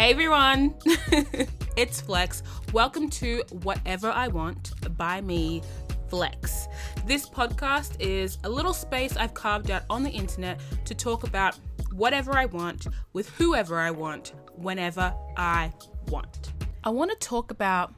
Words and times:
Hey 0.00 0.12
everyone, 0.12 0.74
it's 1.76 2.00
Flex. 2.00 2.42
Welcome 2.72 3.10
to 3.10 3.42
Whatever 3.64 4.10
I 4.10 4.28
Want 4.28 4.72
by 4.96 5.20
me, 5.20 5.60
Flex. 6.08 6.68
This 7.04 7.28
podcast 7.28 8.00
is 8.00 8.38
a 8.44 8.48
little 8.48 8.72
space 8.72 9.14
I've 9.18 9.34
carved 9.34 9.70
out 9.70 9.82
on 9.90 10.02
the 10.02 10.08
internet 10.08 10.58
to 10.86 10.94
talk 10.94 11.24
about 11.24 11.58
whatever 11.92 12.34
I 12.34 12.46
want 12.46 12.86
with 13.12 13.28
whoever 13.28 13.78
I 13.78 13.90
want 13.90 14.32
whenever 14.56 15.14
I 15.36 15.70
want. 16.08 16.54
I 16.82 16.88
want 16.88 17.10
to 17.10 17.16
talk 17.18 17.50
about 17.50 17.92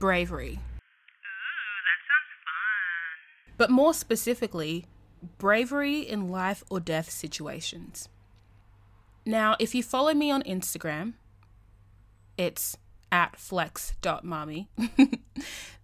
bravery. 0.00 0.52
Ooh, 0.52 1.80
that 1.88 2.00
sounds 2.10 2.30
fun. 2.44 3.54
but 3.56 3.70
more 3.70 3.94
specifically, 3.94 4.84
bravery 5.38 6.00
in 6.00 6.28
life 6.28 6.62
or 6.68 6.78
death 6.78 7.08
situations. 7.08 8.10
Now, 9.30 9.54
if 9.60 9.76
you 9.76 9.84
follow 9.84 10.12
me 10.12 10.32
on 10.32 10.42
Instagram, 10.42 11.12
it's 12.36 12.76
at 13.12 13.36
flex.mami, 13.38 14.66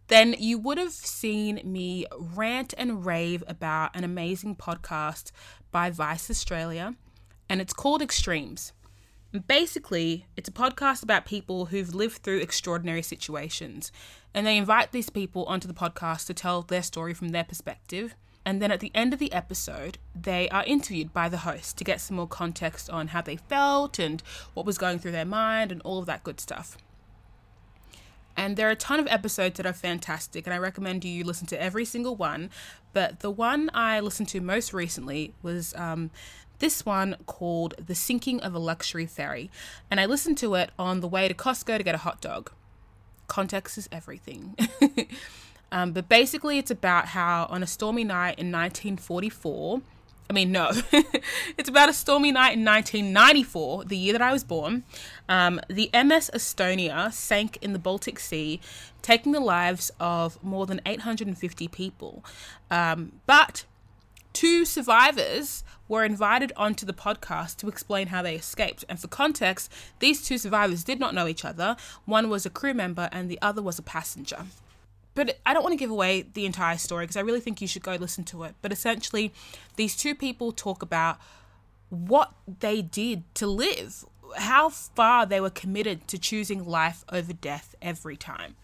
then 0.08 0.34
you 0.36 0.58
would 0.58 0.78
have 0.78 0.90
seen 0.90 1.60
me 1.62 2.06
rant 2.10 2.74
and 2.76 3.06
rave 3.06 3.44
about 3.46 3.94
an 3.94 4.02
amazing 4.02 4.56
podcast 4.56 5.30
by 5.70 5.90
Vice 5.90 6.28
Australia, 6.28 6.96
and 7.48 7.60
it's 7.60 7.72
called 7.72 8.02
Extremes. 8.02 8.72
Basically, 9.46 10.26
it's 10.36 10.48
a 10.48 10.52
podcast 10.52 11.04
about 11.04 11.24
people 11.24 11.66
who've 11.66 11.94
lived 11.94 12.24
through 12.24 12.40
extraordinary 12.40 13.02
situations, 13.02 13.92
and 14.34 14.44
they 14.44 14.56
invite 14.56 14.90
these 14.90 15.08
people 15.08 15.44
onto 15.44 15.68
the 15.68 15.74
podcast 15.74 16.26
to 16.26 16.34
tell 16.34 16.62
their 16.62 16.82
story 16.82 17.14
from 17.14 17.28
their 17.28 17.44
perspective. 17.44 18.16
And 18.46 18.62
then 18.62 18.70
at 18.70 18.78
the 18.78 18.92
end 18.94 19.12
of 19.12 19.18
the 19.18 19.32
episode, 19.32 19.98
they 20.14 20.48
are 20.50 20.64
interviewed 20.64 21.12
by 21.12 21.28
the 21.28 21.38
host 21.38 21.76
to 21.78 21.84
get 21.84 22.00
some 22.00 22.16
more 22.16 22.28
context 22.28 22.88
on 22.88 23.08
how 23.08 23.20
they 23.20 23.34
felt 23.34 23.98
and 23.98 24.22
what 24.54 24.64
was 24.64 24.78
going 24.78 25.00
through 25.00 25.10
their 25.10 25.24
mind 25.24 25.72
and 25.72 25.82
all 25.82 25.98
of 25.98 26.06
that 26.06 26.22
good 26.22 26.38
stuff. 26.38 26.78
And 28.36 28.56
there 28.56 28.68
are 28.68 28.72
a 28.72 28.76
ton 28.76 29.00
of 29.00 29.08
episodes 29.08 29.56
that 29.56 29.66
are 29.66 29.72
fantastic, 29.72 30.46
and 30.46 30.54
I 30.54 30.58
recommend 30.58 31.04
you 31.04 31.24
listen 31.24 31.48
to 31.48 31.60
every 31.60 31.84
single 31.84 32.14
one. 32.14 32.50
But 32.92 33.18
the 33.20 33.32
one 33.32 33.68
I 33.74 33.98
listened 33.98 34.28
to 34.28 34.40
most 34.40 34.72
recently 34.72 35.34
was 35.42 35.74
um, 35.74 36.12
this 36.60 36.86
one 36.86 37.16
called 37.26 37.74
The 37.84 37.96
Sinking 37.96 38.40
of 38.42 38.54
a 38.54 38.60
Luxury 38.60 39.06
Ferry. 39.06 39.50
And 39.90 39.98
I 39.98 40.06
listened 40.06 40.38
to 40.38 40.54
it 40.54 40.70
on 40.78 41.00
the 41.00 41.08
way 41.08 41.26
to 41.26 41.34
Costco 41.34 41.78
to 41.78 41.82
get 41.82 41.96
a 41.96 41.98
hot 41.98 42.20
dog. 42.20 42.52
Context 43.26 43.76
is 43.76 43.88
everything. 43.90 44.54
um, 45.72 45.92
but 45.92 46.08
basically, 46.08 46.58
it's 46.58 46.70
about 46.70 47.06
how 47.08 47.46
on 47.50 47.62
a 47.62 47.66
stormy 47.66 48.04
night 48.04 48.38
in 48.38 48.52
1944, 48.52 49.82
I 50.28 50.32
mean, 50.32 50.50
no, 50.50 50.70
it's 51.56 51.68
about 51.68 51.88
a 51.88 51.92
stormy 51.92 52.32
night 52.32 52.56
in 52.56 52.64
1994, 52.64 53.84
the 53.84 53.96
year 53.96 54.12
that 54.12 54.22
I 54.22 54.32
was 54.32 54.42
born. 54.42 54.84
Um, 55.28 55.60
the 55.68 55.88
MS 55.92 56.30
Estonia 56.34 57.12
sank 57.12 57.58
in 57.62 57.72
the 57.72 57.78
Baltic 57.78 58.18
Sea, 58.18 58.60
taking 59.02 59.32
the 59.32 59.40
lives 59.40 59.90
of 60.00 60.42
more 60.42 60.66
than 60.66 60.80
850 60.84 61.68
people. 61.68 62.24
Um, 62.70 63.12
but 63.26 63.64
two 64.32 64.64
survivors 64.64 65.62
were 65.88 66.04
invited 66.04 66.52
onto 66.56 66.84
the 66.84 66.92
podcast 66.92 67.56
to 67.58 67.68
explain 67.68 68.08
how 68.08 68.22
they 68.22 68.34
escaped. 68.34 68.84
And 68.88 68.98
for 68.98 69.06
context, 69.06 69.72
these 70.00 70.24
two 70.24 70.38
survivors 70.38 70.82
did 70.82 70.98
not 70.98 71.14
know 71.14 71.28
each 71.28 71.44
other. 71.44 71.76
One 72.04 72.28
was 72.28 72.44
a 72.44 72.50
crew 72.50 72.74
member, 72.74 73.08
and 73.12 73.30
the 73.30 73.38
other 73.40 73.62
was 73.62 73.78
a 73.78 73.82
passenger 73.82 74.46
but 75.16 75.38
I 75.46 75.54
don't 75.54 75.62
want 75.62 75.72
to 75.72 75.78
give 75.78 75.90
away 75.90 76.26
the 76.34 76.44
entire 76.44 76.76
story 76.76 77.04
because 77.04 77.16
I 77.16 77.22
really 77.22 77.40
think 77.40 77.62
you 77.62 77.66
should 77.66 77.82
go 77.82 77.94
listen 77.94 78.22
to 78.24 78.44
it. 78.44 78.54
But 78.60 78.70
essentially, 78.70 79.32
these 79.76 79.96
two 79.96 80.14
people 80.14 80.52
talk 80.52 80.82
about 80.82 81.18
what 81.88 82.34
they 82.60 82.82
did 82.82 83.22
to 83.36 83.46
live, 83.46 84.04
how 84.36 84.68
far 84.68 85.24
they 85.24 85.40
were 85.40 85.50
committed 85.50 86.06
to 86.08 86.18
choosing 86.18 86.66
life 86.66 87.02
over 87.10 87.32
death 87.32 87.74
every 87.80 88.16
time. 88.16 88.56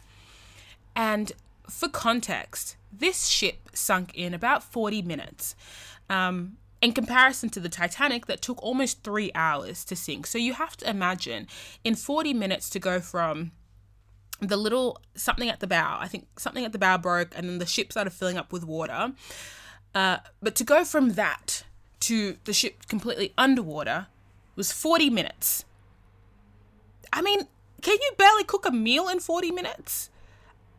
And 0.95 1.33
for 1.71 1.89
context, 1.89 2.77
this 2.93 3.29
ship 3.29 3.71
sunk 3.73 4.15
in 4.15 4.35
about 4.35 4.63
40 4.63 5.01
minutes. 5.01 5.57
Um, 6.11 6.59
in 6.83 6.93
comparison 6.93 7.49
to 7.51 7.61
the 7.61 7.71
Titanic, 7.71 8.27
that 8.27 8.43
took 8.43 8.63
almost 8.63 9.03
three 9.03 9.31
hours 9.35 9.85
to 9.87 9.97
sink. 9.97 10.27
So 10.27 10.37
you 10.37 10.53
have 10.53 10.77
to 10.79 10.91
imagine 10.91 11.47
in 11.83 11.95
40 11.95 12.35
minutes 12.35 12.69
to 12.71 12.79
go 12.79 13.01
from 13.01 13.53
the 14.49 14.57
little 14.57 15.01
something 15.15 15.49
at 15.49 15.61
the 15.61 15.67
bow. 15.67 15.99
I 16.01 16.09
think 16.09 16.39
something 16.39 16.65
at 16.65 16.73
the 16.73 16.79
bow 16.79 16.99
broke, 16.99 17.33
and 17.37 17.49
then 17.49 17.59
the 17.59 17.67
ship 17.67 17.93
started 17.93 18.11
filling 18.11 18.37
up 18.37 18.53
with 18.53 18.65
water. 18.65 19.13
Uh, 19.95 20.19
but 20.43 20.55
to 20.57 20.65
go 20.65 20.85
from 20.85 21.11
that 21.11 21.65
to 22.01 22.37
the 22.45 22.53
ship 22.53 22.87
completely 22.89 23.33
underwater 23.39 24.07
was 24.57 24.73
40 24.73 25.11
minutes. 25.11 25.65
I 27.13 27.23
mean, 27.23 27.47
can 27.81 27.97
you 28.01 28.13
barely 28.17 28.45
cook 28.45 28.67
a 28.67 28.71
meal 28.71 29.09
in 29.09 29.21
40 29.21 29.51
minutes? 29.51 30.11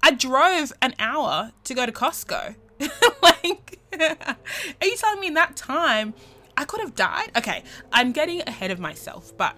I 0.01 0.11
drove 0.11 0.73
an 0.81 0.95
hour 0.99 1.51
to 1.63 1.73
go 1.73 1.85
to 1.85 1.91
Costco. 1.91 2.55
like, 3.21 3.79
are 3.99 4.87
you 4.87 4.97
telling 4.97 5.19
me 5.21 5.27
in 5.27 5.33
that 5.35 5.55
time 5.55 6.13
I 6.57 6.65
could 6.65 6.81
have 6.81 6.95
died? 6.95 7.31
Okay, 7.37 7.63
I'm 7.91 8.11
getting 8.11 8.41
ahead 8.41 8.71
of 8.71 8.79
myself, 8.79 9.31
but 9.37 9.55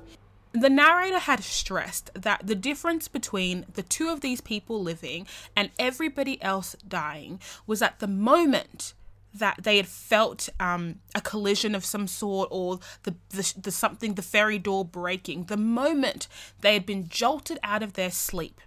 the 0.62 0.70
narrator 0.70 1.20
had 1.20 1.44
stressed 1.44 2.12
that 2.14 2.46
the 2.46 2.56
difference 2.56 3.08
between 3.08 3.66
the 3.74 3.84
two 3.84 4.10
of 4.10 4.22
these 4.22 4.42
people 4.42 4.82
living 4.82 5.28
and 5.56 5.70
everybody 5.78 6.42
else 6.42 6.76
dying 6.88 7.40
was 7.68 7.82
at 7.82 8.00
the 8.00 8.08
moment 8.08 8.94
that 9.34 9.60
they 9.64 9.76
had 9.78 9.88
felt 9.88 10.48
um, 10.62 10.96
a 11.14 11.20
collision 11.20 11.76
of 11.76 11.84
some 11.84 12.08
sort 12.08 12.48
or 12.52 12.80
the, 13.04 13.14
the, 13.30 13.54
the 13.62 13.72
something 13.72 14.14
the 14.14 14.22
ferry 14.22 14.58
door 14.58 14.86
breaking 14.86 15.46
the 15.46 15.58
moment 15.58 16.28
they 16.62 16.74
had 16.74 16.86
been 16.86 17.08
jolted 17.10 17.60
out 17.62 17.84
of 17.84 17.94
their 17.94 18.12
sleep 18.12 18.62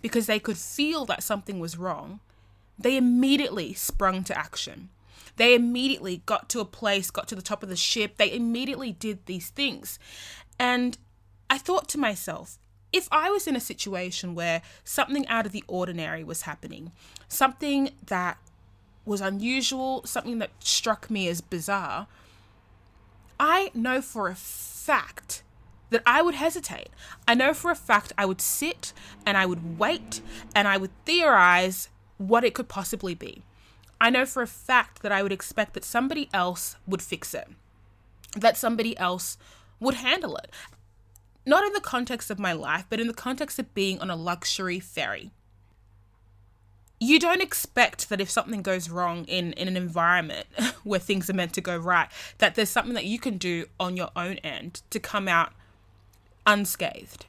because 0.00 0.26
they 0.26 0.38
could 0.38 0.56
feel 0.56 1.04
that 1.04 1.22
something 1.22 1.58
was 1.58 1.76
wrong 1.76 2.20
they 2.78 2.96
immediately 2.96 3.74
sprung 3.74 4.24
to 4.24 4.36
action. 4.38 4.90
They 5.36 5.54
immediately 5.54 6.22
got 6.26 6.48
to 6.50 6.60
a 6.60 6.64
place 6.64 7.10
got 7.10 7.28
to 7.28 7.34
the 7.34 7.42
top 7.42 7.62
of 7.62 7.68
the 7.68 7.76
ship. 7.76 8.16
They 8.16 8.32
immediately 8.32 8.92
did 8.92 9.26
these 9.26 9.50
things. 9.50 9.98
And 10.58 10.96
I 11.48 11.58
thought 11.58 11.88
to 11.90 11.98
myself, 11.98 12.58
if 12.92 13.08
I 13.10 13.30
was 13.30 13.46
in 13.46 13.56
a 13.56 13.60
situation 13.60 14.34
where 14.34 14.62
something 14.84 15.26
out 15.28 15.46
of 15.46 15.52
the 15.52 15.64
ordinary 15.68 16.24
was 16.24 16.42
happening, 16.42 16.92
something 17.28 17.90
that 18.06 18.38
was 19.04 19.20
unusual, 19.20 20.02
something 20.04 20.38
that 20.38 20.50
struck 20.60 21.10
me 21.10 21.28
as 21.28 21.40
bizarre, 21.40 22.06
I 23.38 23.70
know 23.74 24.00
for 24.00 24.28
a 24.28 24.34
fact 24.34 25.42
that 25.90 26.02
I 26.04 26.22
would 26.22 26.34
hesitate. 26.34 26.88
I 27.28 27.34
know 27.34 27.54
for 27.54 27.70
a 27.70 27.76
fact 27.76 28.12
I 28.18 28.26
would 28.26 28.40
sit 28.40 28.92
and 29.24 29.36
I 29.36 29.46
would 29.46 29.78
wait 29.78 30.20
and 30.54 30.66
I 30.66 30.76
would 30.76 30.90
theorize 31.04 31.88
what 32.18 32.44
it 32.44 32.54
could 32.54 32.68
possibly 32.68 33.14
be. 33.14 33.42
I 34.00 34.10
know 34.10 34.26
for 34.26 34.42
a 34.42 34.46
fact 34.46 35.02
that 35.02 35.12
I 35.12 35.22
would 35.22 35.32
expect 35.32 35.74
that 35.74 35.84
somebody 35.84 36.28
else 36.32 36.76
would 36.86 37.02
fix 37.02 37.34
it, 37.34 37.48
that 38.36 38.56
somebody 38.56 38.96
else 38.98 39.38
would 39.78 39.94
handle 39.94 40.36
it 40.36 40.50
not 41.46 41.64
in 41.64 41.72
the 41.72 41.80
context 41.80 42.30
of 42.30 42.40
my 42.40 42.52
life, 42.52 42.84
but 42.90 43.00
in 43.00 43.06
the 43.06 43.14
context 43.14 43.58
of 43.58 43.72
being 43.72 44.00
on 44.00 44.10
a 44.10 44.16
luxury 44.16 44.80
ferry. 44.80 45.30
You 46.98 47.20
don't 47.20 47.42
expect 47.42 48.08
that 48.08 48.20
if 48.20 48.28
something 48.28 48.62
goes 48.62 48.90
wrong 48.90 49.26
in, 49.26 49.52
in 49.52 49.68
an 49.68 49.76
environment 49.76 50.46
where 50.82 50.98
things 50.98 51.30
are 51.30 51.34
meant 51.34 51.52
to 51.54 51.60
go 51.60 51.76
right, 51.76 52.08
that 52.38 52.56
there's 52.56 52.70
something 52.70 52.94
that 52.94 53.04
you 53.04 53.18
can 53.18 53.38
do 53.38 53.66
on 53.78 53.96
your 53.96 54.10
own 54.16 54.36
end 54.38 54.82
to 54.90 54.98
come 54.98 55.28
out 55.28 55.52
unscathed. 56.46 57.26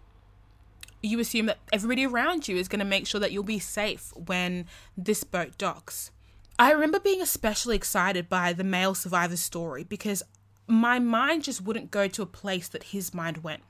You 1.03 1.19
assume 1.19 1.45
that 1.45 1.59
everybody 1.71 2.05
around 2.05 2.47
you 2.47 2.57
is 2.57 2.67
going 2.67 2.79
to 2.79 2.85
make 2.85 3.05
sure 3.05 3.19
that 3.19 3.31
you'll 3.31 3.43
be 3.43 3.59
safe 3.59 4.11
when 4.15 4.65
this 4.97 5.23
boat 5.23 5.57
docks. 5.57 6.11
I 6.57 6.71
remember 6.71 6.99
being 6.99 7.21
especially 7.21 7.75
excited 7.75 8.29
by 8.29 8.51
the 8.53 8.63
male 8.63 8.95
survivor's 8.95 9.41
story 9.41 9.83
because 9.83 10.23
my 10.65 10.97
mind 10.97 11.43
just 11.43 11.61
wouldn't 11.61 11.91
go 11.91 12.07
to 12.07 12.23
a 12.23 12.27
place 12.27 12.67
that 12.69 12.85
his 12.85 13.13
mind 13.13 13.43
went 13.43 13.61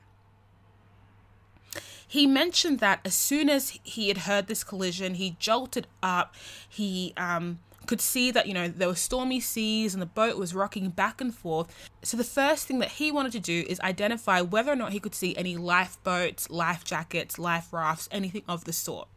he 2.08 2.26
mentioned 2.26 2.78
that 2.80 3.00
as 3.04 3.14
soon 3.14 3.50
as 3.50 3.78
he 3.84 4.08
had 4.08 4.18
heard 4.18 4.46
this 4.46 4.64
collision, 4.64 5.14
he 5.14 5.36
jolted 5.38 5.86
up. 6.02 6.34
He 6.66 7.12
um, 7.18 7.58
could 7.86 8.00
see 8.00 8.30
that, 8.30 8.46
you 8.46 8.54
know, 8.54 8.66
there 8.66 8.88
were 8.88 8.94
stormy 8.94 9.40
seas 9.40 9.92
and 9.92 10.00
the 10.00 10.06
boat 10.06 10.38
was 10.38 10.54
rocking 10.54 10.88
back 10.88 11.20
and 11.20 11.34
forth. 11.34 11.68
So 12.02 12.16
the 12.16 12.24
first 12.24 12.66
thing 12.66 12.78
that 12.78 12.92
he 12.92 13.12
wanted 13.12 13.32
to 13.32 13.40
do 13.40 13.62
is 13.68 13.78
identify 13.80 14.40
whether 14.40 14.72
or 14.72 14.76
not 14.76 14.92
he 14.92 15.00
could 15.00 15.14
see 15.14 15.36
any 15.36 15.58
lifeboats, 15.58 16.48
life 16.48 16.82
jackets, 16.82 17.38
life 17.38 17.74
rafts, 17.74 18.08
anything 18.10 18.42
of 18.48 18.64
the 18.64 18.72
sort. 18.72 19.08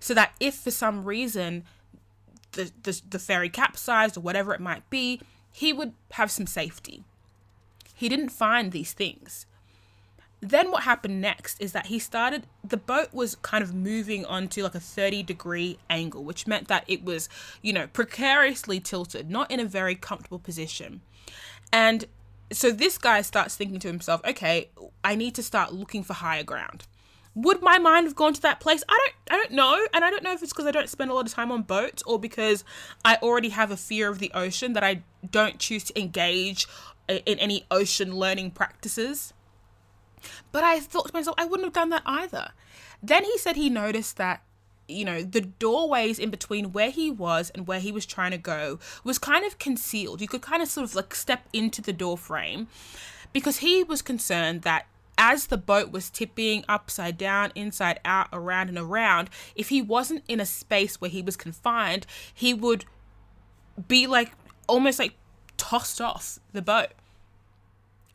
So 0.00 0.12
that 0.14 0.32
if 0.40 0.56
for 0.56 0.72
some 0.72 1.04
reason 1.04 1.64
the, 2.52 2.72
the, 2.82 3.00
the 3.08 3.18
ferry 3.20 3.48
capsized 3.48 4.16
or 4.16 4.20
whatever 4.20 4.52
it 4.52 4.60
might 4.60 4.90
be, 4.90 5.20
he 5.52 5.72
would 5.72 5.92
have 6.12 6.32
some 6.32 6.48
safety. 6.48 7.04
He 7.94 8.08
didn't 8.08 8.30
find 8.30 8.72
these 8.72 8.92
things 8.92 9.46
then 10.40 10.70
what 10.70 10.82
happened 10.82 11.20
next 11.20 11.60
is 11.60 11.72
that 11.72 11.86
he 11.86 11.98
started 11.98 12.46
the 12.62 12.76
boat 12.76 13.12
was 13.12 13.36
kind 13.36 13.64
of 13.64 13.74
moving 13.74 14.24
onto 14.26 14.62
like 14.62 14.74
a 14.74 14.80
30 14.80 15.22
degree 15.22 15.78
angle 15.88 16.22
which 16.22 16.46
meant 16.46 16.68
that 16.68 16.84
it 16.86 17.04
was 17.04 17.28
you 17.62 17.72
know 17.72 17.86
precariously 17.88 18.78
tilted 18.78 19.30
not 19.30 19.50
in 19.50 19.60
a 19.60 19.64
very 19.64 19.94
comfortable 19.94 20.38
position 20.38 21.00
and 21.72 22.06
so 22.52 22.70
this 22.70 22.98
guy 22.98 23.22
starts 23.22 23.56
thinking 23.56 23.80
to 23.80 23.88
himself, 23.88 24.20
okay, 24.24 24.70
I 25.02 25.14
need 25.14 25.34
to 25.34 25.42
start 25.42 25.72
looking 25.72 26.02
for 26.02 26.14
higher 26.14 26.44
ground. 26.44 26.86
Would 27.34 27.60
my 27.60 27.78
mind 27.78 28.06
have 28.06 28.14
gone 28.14 28.32
to 28.32 28.42
that 28.42 28.60
place? 28.60 28.82
I 28.88 28.98
don't 28.98 29.38
I 29.38 29.42
don't 29.42 29.52
know. 29.52 29.86
And 29.92 30.04
I 30.04 30.10
don't 30.10 30.22
know 30.22 30.32
if 30.32 30.42
it's 30.42 30.52
because 30.52 30.66
I 30.66 30.70
don't 30.70 30.88
spend 30.88 31.10
a 31.10 31.14
lot 31.14 31.26
of 31.26 31.34
time 31.34 31.52
on 31.52 31.62
boats 31.62 32.02
or 32.06 32.18
because 32.18 32.64
I 33.04 33.16
already 33.16 33.50
have 33.50 33.70
a 33.70 33.76
fear 33.76 34.08
of 34.08 34.20
the 34.20 34.30
ocean 34.32 34.72
that 34.72 34.84
I 34.84 35.02
don't 35.30 35.58
choose 35.58 35.84
to 35.84 36.00
engage 36.00 36.66
in 37.08 37.38
any 37.38 37.66
ocean 37.70 38.16
learning 38.16 38.52
practices. 38.52 39.34
But 40.52 40.64
I 40.64 40.80
thought 40.80 41.08
to 41.08 41.14
myself, 41.14 41.34
I 41.38 41.44
wouldn't 41.44 41.66
have 41.66 41.72
done 41.72 41.90
that 41.90 42.02
either. 42.06 42.50
Then 43.02 43.24
he 43.24 43.38
said 43.38 43.56
he 43.56 43.70
noticed 43.70 44.16
that 44.16 44.42
you 44.88 45.04
know, 45.04 45.22
the 45.22 45.40
doorways 45.40 46.18
in 46.18 46.30
between 46.30 46.72
where 46.72 46.90
he 46.90 47.10
was 47.10 47.50
and 47.50 47.66
where 47.66 47.80
he 47.80 47.90
was 47.90 48.06
trying 48.06 48.30
to 48.30 48.38
go 48.38 48.78
was 49.04 49.18
kind 49.18 49.44
of 49.44 49.58
concealed. 49.58 50.20
You 50.20 50.28
could 50.28 50.42
kind 50.42 50.62
of 50.62 50.68
sort 50.68 50.84
of 50.84 50.94
like 50.94 51.14
step 51.14 51.48
into 51.52 51.82
the 51.82 51.92
door 51.92 52.16
frame 52.16 52.68
because 53.32 53.58
he 53.58 53.82
was 53.82 54.02
concerned 54.02 54.62
that 54.62 54.86
as 55.18 55.46
the 55.46 55.56
boat 55.56 55.90
was 55.90 56.10
tipping 56.10 56.64
upside 56.68 57.16
down, 57.16 57.50
inside 57.54 58.00
out, 58.04 58.28
around 58.32 58.68
and 58.68 58.78
around, 58.78 59.30
if 59.54 59.70
he 59.70 59.80
wasn't 59.80 60.22
in 60.28 60.40
a 60.40 60.46
space 60.46 61.00
where 61.00 61.10
he 61.10 61.22
was 61.22 61.36
confined, 61.36 62.06
he 62.32 62.52
would 62.52 62.84
be 63.88 64.06
like 64.06 64.32
almost 64.66 64.98
like 64.98 65.14
tossed 65.56 66.00
off 66.00 66.38
the 66.52 66.62
boat. 66.62 66.92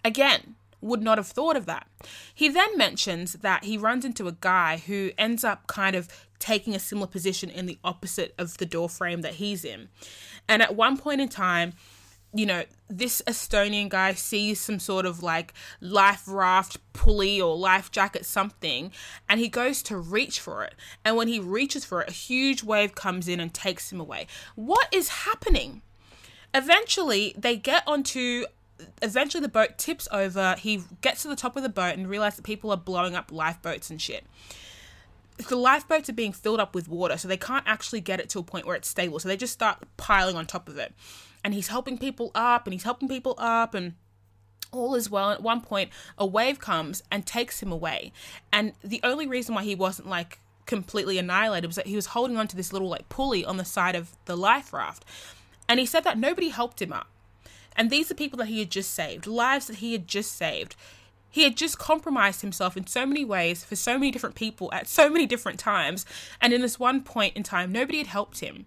Again, 0.06 0.56
would 0.81 1.01
not 1.01 1.18
have 1.18 1.28
thought 1.28 1.56
of 1.56 1.66
that. 1.68 1.88
He 2.33 2.50
then 2.50 2.78
mentions 2.78 3.33
that 3.33 3.63
he 3.63 3.78
runs 3.78 4.04
into 4.04 4.28
a 4.28 4.36
guy 4.39 4.78
who 4.78 5.12
ends 5.18 5.44
up 5.44 5.68
kind 5.68 5.95
of 5.95 6.28
taking 6.39 6.75
a 6.75 6.80
similar 6.80 7.07
position 7.07 7.50
in 7.50 7.68
the 7.68 7.80
opposite 7.83 8.33
of 8.38 8.57
the 8.57 8.66
door 8.66 8.89
frame 8.89 9.22
that 9.22 9.36
he's 9.36 9.63
in. 9.63 9.89
And 10.50 10.62
at 10.62 10.75
one 10.75 10.98
point 10.98 11.22
in 11.22 11.30
time, 11.30 11.74
you 12.33 12.45
know, 12.45 12.63
this 12.89 13.22
Estonian 13.28 13.89
guy 13.89 14.13
sees 14.13 14.60
some 14.60 14.80
sort 14.80 15.06
of 15.06 15.22
like 15.22 15.54
life 15.81 16.24
raft 16.28 16.78
pulley 16.94 17.42
or 17.42 17.56
life 17.57 17.92
jacket 17.92 18.25
something, 18.25 18.92
and 19.27 19.39
he 19.39 19.50
goes 19.50 19.84
to 19.84 19.98
reach 19.98 20.39
for 20.39 20.63
it. 20.63 20.75
And 21.04 21.18
when 21.18 21.27
he 21.27 21.39
reaches 21.39 21.84
for 21.84 22.01
it, 22.01 22.10
a 22.10 22.13
huge 22.13 22.63
wave 22.63 22.95
comes 22.95 23.27
in 23.27 23.39
and 23.39 23.54
takes 23.54 23.92
him 23.92 24.00
away. 24.00 24.27
What 24.56 24.88
is 24.94 25.10
happening? 25.10 25.81
Eventually, 26.54 27.36
they 27.38 27.57
get 27.57 27.84
onto 27.86 28.45
eventually 29.01 29.42
the 29.42 29.50
boat 29.50 29.78
tips 29.78 30.07
over. 30.12 30.56
He 30.57 30.83
gets 31.01 31.24
to 31.24 31.28
the 31.28 31.36
top 31.36 31.56
of 31.56 31.63
the 31.63 31.69
boat 31.69 31.98
and 31.98 32.10
realizes 32.10 32.38
that 32.38 32.44
people 32.44 32.72
are 32.72 32.78
blowing 32.78 33.16
up 33.16 33.31
lifeboats 33.31 33.89
and 33.89 34.01
shit. 34.01 34.25
The 35.50 35.56
lifeboats 35.56 36.10
are 36.10 36.13
being 36.13 36.33
filled 36.33 36.60
up 36.60 36.75
with 36.75 36.88
water, 36.88 37.18
so 37.18 37.28
they 37.28 37.38
can't 37.38 37.63
actually 37.68 38.01
get 38.01 38.19
it 38.19 38.30
to 38.30 38.39
a 38.39 38.44
point 38.44 38.66
where 38.66 38.75
it's 38.75 38.88
stable. 38.88 39.19
So 39.19 39.28
they 39.28 39.38
just 39.38 39.54
start 39.54 39.80
piling 39.98 40.36
on 40.36 40.45
top 40.45 40.69
of 40.69 40.78
it. 40.78 40.94
And 41.44 41.54
he's 41.54 41.69
helping 41.69 41.98
people 41.98 42.31
up 42.36 42.68
and 42.68 42.74
he's 42.74 42.83
helping 42.83 43.07
people 43.07 43.33
up 43.39 43.74
and 43.74 43.95
all 44.72 44.95
is 44.95 45.10
well. 45.10 45.30
And 45.30 45.39
at 45.39 45.44
one 45.44 45.62
point, 45.62 45.89
a 46.18 46.25
wave 46.25 46.60
comes 46.60 47.04
and 47.12 47.25
takes 47.25 47.62
him 47.62 47.72
away. 47.72 48.13
And 48.54 48.74
the 48.84 49.00
only 49.04 49.27
reason 49.27 49.56
why 49.56 49.63
he 49.63 49.75
wasn't 49.75 50.07
like 50.07 50.39
completely 50.66 51.18
annihilated 51.18 51.68
was 51.68 51.75
that 51.75 51.88
he 51.88 51.95
was 51.95 52.07
holding 52.07 52.38
onto 52.38 52.56
this 52.56 52.72
little 52.72 52.88
like 52.88 53.10
pulley 53.10 53.44
on 53.44 53.57
the 53.57 53.66
side 53.66 53.95
of 53.95 54.16
the 54.25 54.38
life 54.38 54.72
raft. 54.72 55.04
And 55.68 55.80
he 55.80 55.86
said 55.86 56.04
that 56.04 56.18
nobody 56.18 56.50
helped 56.50 56.81
him 56.81 56.94
up. 56.94 57.07
And 57.75 57.89
these 57.89 58.12
are 58.12 58.15
people 58.15 58.38
that 58.38 58.47
he 58.47 58.59
had 58.59 58.69
just 58.69 58.94
saved, 58.94 59.27
lives 59.27 59.68
that 59.68 59.77
he 59.77 59.94
had 59.94 60.07
just 60.07 60.33
saved. 60.33 60.75
He 61.29 61.44
had 61.44 61.56
just 61.56 61.79
compromised 61.79 62.41
himself 62.41 62.75
in 62.75 62.85
so 62.88 63.06
many 63.06 63.23
ways 63.23 63.63
for 63.63 63.77
so 63.77 63.94
many 63.97 64.12
different 64.12 64.35
people 64.35 64.69
at 64.73 64.88
so 64.88 65.09
many 65.09 65.25
different 65.25 65.59
times. 65.59 66.06
And 66.41 66.51
in 66.51 66.62
this 66.62 66.77
one 66.77 67.01
point 67.01 67.38
in 67.38 67.44
time, 67.44 67.71
nobody 67.71 68.00
had 68.00 68.07
helped 68.07 68.41
him. 68.41 68.65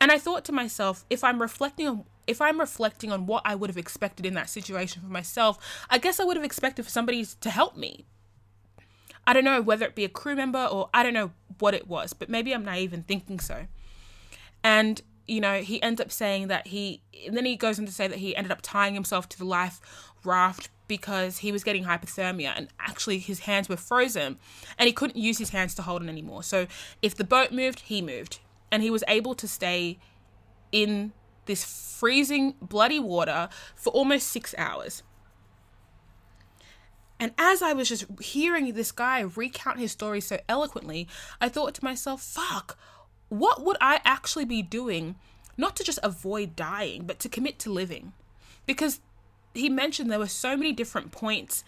And 0.00 0.12
I 0.12 0.18
thought 0.18 0.44
to 0.44 0.52
myself, 0.52 1.04
if 1.10 1.24
I'm 1.24 1.42
reflecting 1.42 1.88
on 1.88 2.04
if 2.26 2.40
I'm 2.40 2.58
reflecting 2.58 3.12
on 3.12 3.26
what 3.26 3.42
I 3.44 3.54
would 3.54 3.68
have 3.68 3.76
expected 3.76 4.24
in 4.24 4.32
that 4.34 4.48
situation 4.48 5.02
for 5.02 5.08
myself, 5.08 5.58
I 5.90 5.98
guess 5.98 6.18
I 6.18 6.24
would 6.24 6.36
have 6.36 6.44
expected 6.44 6.84
for 6.84 6.90
somebody 6.90 7.22
to 7.24 7.50
help 7.50 7.76
me. 7.76 8.06
I 9.26 9.34
don't 9.34 9.44
know 9.44 9.60
whether 9.60 9.84
it 9.84 9.94
be 9.94 10.04
a 10.04 10.08
crew 10.08 10.34
member 10.34 10.64
or 10.64 10.88
I 10.94 11.02
don't 11.02 11.12
know 11.12 11.32
what 11.58 11.74
it 11.74 11.86
was, 11.86 12.14
but 12.14 12.30
maybe 12.30 12.54
I'm 12.54 12.64
naive 12.64 12.94
in 12.94 13.02
thinking 13.02 13.40
so. 13.40 13.66
And 14.62 15.02
you 15.26 15.40
know, 15.40 15.60
he 15.60 15.82
ends 15.82 16.00
up 16.00 16.12
saying 16.12 16.48
that 16.48 16.66
he, 16.68 17.00
and 17.26 17.36
then 17.36 17.44
he 17.44 17.56
goes 17.56 17.78
on 17.78 17.86
to 17.86 17.92
say 17.92 18.06
that 18.06 18.18
he 18.18 18.36
ended 18.36 18.52
up 18.52 18.60
tying 18.62 18.94
himself 18.94 19.28
to 19.30 19.38
the 19.38 19.44
life 19.44 19.80
raft 20.24 20.68
because 20.86 21.38
he 21.38 21.50
was 21.52 21.64
getting 21.64 21.84
hypothermia 21.84 22.52
and 22.56 22.68
actually 22.78 23.18
his 23.18 23.40
hands 23.40 23.68
were 23.68 23.76
frozen 23.76 24.38
and 24.78 24.86
he 24.86 24.92
couldn't 24.92 25.16
use 25.16 25.38
his 25.38 25.50
hands 25.50 25.74
to 25.74 25.82
hold 25.82 26.02
it 26.02 26.08
anymore. 26.08 26.42
So 26.42 26.66
if 27.00 27.14
the 27.14 27.24
boat 27.24 27.52
moved, 27.52 27.80
he 27.80 28.02
moved. 28.02 28.40
And 28.70 28.82
he 28.82 28.90
was 28.90 29.04
able 29.06 29.34
to 29.36 29.46
stay 29.46 29.98
in 30.72 31.12
this 31.46 31.64
freezing, 31.64 32.54
bloody 32.60 32.98
water 32.98 33.48
for 33.76 33.90
almost 33.90 34.28
six 34.28 34.54
hours. 34.58 35.02
And 37.20 37.32
as 37.38 37.62
I 37.62 37.72
was 37.72 37.88
just 37.88 38.06
hearing 38.20 38.72
this 38.72 38.90
guy 38.90 39.20
recount 39.20 39.78
his 39.78 39.92
story 39.92 40.20
so 40.20 40.38
eloquently, 40.48 41.06
I 41.40 41.48
thought 41.48 41.74
to 41.74 41.84
myself, 41.84 42.20
fuck, 42.20 42.76
what 43.38 43.64
would 43.64 43.76
I 43.80 44.00
actually 44.04 44.44
be 44.44 44.62
doing 44.62 45.16
not 45.56 45.76
to 45.76 45.84
just 45.84 45.98
avoid 46.02 46.54
dying, 46.54 47.04
but 47.04 47.18
to 47.20 47.28
commit 47.28 47.58
to 47.60 47.72
living? 47.72 48.12
Because 48.66 49.00
he 49.54 49.68
mentioned 49.68 50.10
there 50.10 50.18
were 50.18 50.26
so 50.28 50.56
many 50.56 50.72
different 50.72 51.12
points 51.12 51.64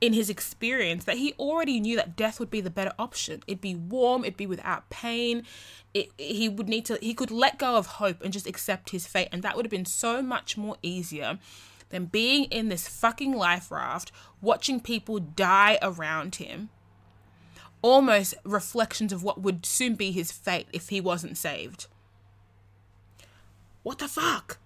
in 0.00 0.12
his 0.12 0.30
experience 0.30 1.04
that 1.04 1.18
he 1.18 1.34
already 1.38 1.78
knew 1.78 1.96
that 1.96 2.16
death 2.16 2.40
would 2.40 2.50
be 2.50 2.60
the 2.60 2.70
better 2.70 2.92
option. 2.98 3.42
It'd 3.46 3.60
be 3.60 3.74
warm, 3.74 4.24
it'd 4.24 4.36
be 4.36 4.46
without 4.46 4.88
pain. 4.88 5.44
It, 5.92 6.10
he 6.16 6.48
would 6.48 6.68
need 6.68 6.86
to 6.86 6.98
he 7.02 7.12
could 7.12 7.32
let 7.32 7.58
go 7.58 7.76
of 7.76 7.86
hope 7.86 8.22
and 8.22 8.32
just 8.32 8.46
accept 8.46 8.90
his 8.90 9.06
fate 9.06 9.28
and 9.32 9.42
that 9.42 9.56
would 9.56 9.66
have 9.66 9.70
been 9.70 9.84
so 9.84 10.22
much 10.22 10.56
more 10.56 10.76
easier 10.82 11.40
than 11.88 12.04
being 12.04 12.44
in 12.44 12.68
this 12.68 12.86
fucking 12.86 13.32
life 13.32 13.72
raft 13.72 14.12
watching 14.40 14.78
people 14.78 15.18
die 15.18 15.76
around 15.82 16.36
him 16.36 16.68
almost 17.82 18.34
reflections 18.44 19.12
of 19.12 19.22
what 19.22 19.40
would 19.40 19.64
soon 19.64 19.94
be 19.94 20.10
his 20.10 20.30
fate 20.30 20.68
if 20.72 20.88
he 20.88 21.00
wasn't 21.00 21.36
saved. 21.36 21.86
What 23.82 23.98
the 23.98 24.08
fuck? 24.08 24.58